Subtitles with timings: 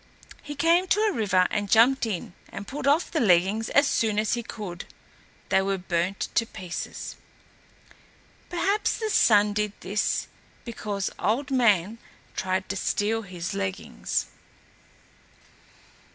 [0.41, 4.17] He came to a river and jumped in and pulled off the leggings as soon
[4.17, 4.85] as he could.
[5.49, 7.17] They were burnt to pieces.
[8.49, 10.25] Perhaps the Sun did this
[10.65, 11.99] because Old Man
[12.35, 14.25] tried to steal his leggings.